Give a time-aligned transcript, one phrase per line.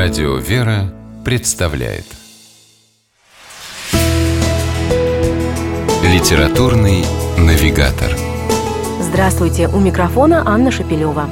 [0.00, 2.04] Радио «Вера» представляет.
[6.04, 7.04] Литературный
[7.36, 8.12] навигатор.
[9.00, 11.28] Здравствуйте, у микрофона Анна Шапилева.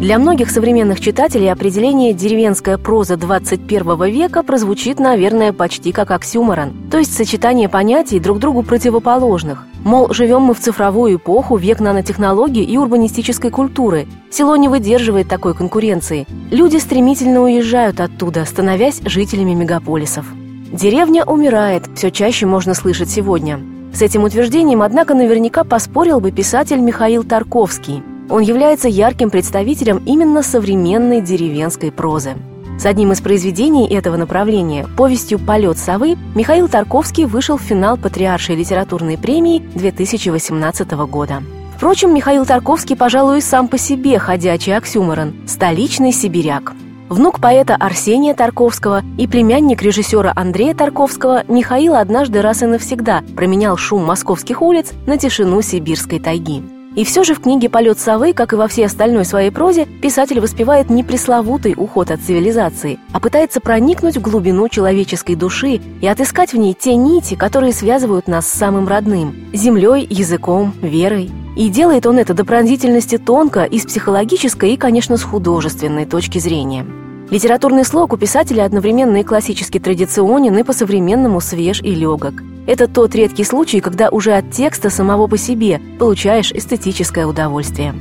[0.00, 6.98] Для многих современных читателей определение «деревенская проза 21 века» прозвучит, наверное, почти как оксюморон, то
[6.98, 9.64] есть сочетание понятий друг другу противоположных.
[9.84, 14.06] Мол, живем мы в цифровую эпоху, век нанотехнологий и урбанистической культуры.
[14.30, 16.26] Село не выдерживает такой конкуренции.
[16.50, 20.26] Люди стремительно уезжают оттуда, становясь жителями мегаполисов.
[20.70, 23.60] Деревня умирает, все чаще можно слышать сегодня.
[23.94, 30.42] С этим утверждением, однако, наверняка поспорил бы писатель Михаил Тарковский– он является ярким представителем именно
[30.42, 32.34] современной деревенской прозы.
[32.78, 38.54] С одним из произведений этого направления, повестью «Полет совы», Михаил Тарковский вышел в финал Патриаршей
[38.54, 41.42] литературной премии 2018 года.
[41.76, 46.74] Впрочем, Михаил Тарковский, пожалуй, сам по себе ходячий оксюморон– столичный сибиряк.
[47.08, 53.76] Внук поэта Арсения Тарковского и племянник режиссера Андрея Тарковского Михаил однажды раз и навсегда променял
[53.76, 56.62] шум московских улиц на тишину сибирской тайги.
[56.96, 60.40] И все же в книге «Полет совы», как и во всей остальной своей прозе, писатель
[60.40, 66.54] воспевает не пресловутый уход от цивилизации, а пытается проникнуть в глубину человеческой души и отыскать
[66.54, 71.30] в ней те нити, которые связывают нас с самым родным– землей, языком, верой.
[71.54, 76.38] И делает он это до пронзительности тонко и с психологической, и, конечно, с художественной точки
[76.38, 76.86] зрения.
[77.28, 82.36] Литературный слог у писателя одновременно и классически традиционен, и по-современному свеж и легок.
[82.66, 87.94] Это тот редкий случай, когда уже от текста самого по себе получаешь эстетическое удовольствие.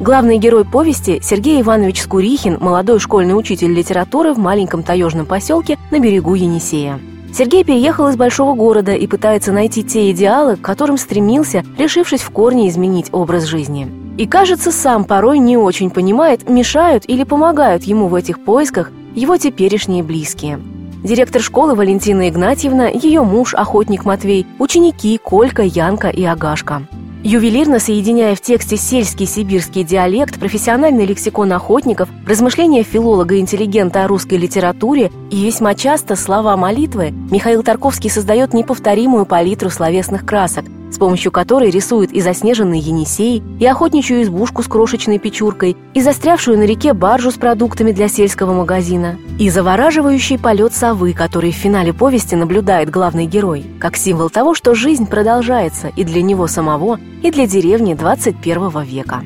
[0.00, 6.00] Главный герой повести– Сергей Иванович Скурихин, молодой школьный учитель литературы в маленьком таежном поселке на
[6.00, 6.98] берегу Енисея.
[7.32, 12.30] Сергей переехал из большого города и пытается найти те идеалы, к которым стремился, решившись в
[12.30, 13.88] корне изменить образ жизни.
[14.16, 19.36] И, кажется, сам порой не очень понимает, мешают или помогают ему в этих поисках его
[19.36, 20.58] теперешние близкие–
[21.06, 26.82] Директор школы Валентина Игнатьевна, ее муж, охотник Матвей, ученики Колька, Янка и Агашка.
[27.22, 35.12] Ювелирно соединяя в тексте сельский сибирский диалект, профессиональный лексикон охотников, размышления филолога-интеллигента о русской литературе
[35.30, 40.64] и весьма часто слова молитвы, Михаил Тарковский создает неповторимую палитру словесных красок,
[40.96, 46.56] с помощью которой рисует и заснеженный Енисей, и охотничью избушку с крошечной печуркой, и застрявшую
[46.56, 51.92] на реке баржу с продуктами для сельского магазина, и завораживающий полет совы, который в финале
[51.92, 57.30] повести наблюдает главный герой, как символ того, что жизнь продолжается и для него самого, и
[57.30, 59.22] для деревни 21 века.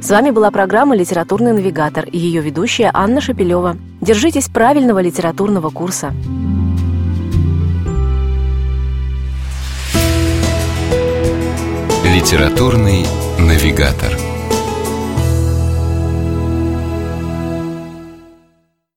[0.00, 3.76] С вами была программа «Литературный навигатор» и ее ведущая Анна Шапилева.
[4.00, 6.14] Держитесь правильного литературного курса.
[12.24, 13.04] Литературный
[13.38, 14.33] навигатор.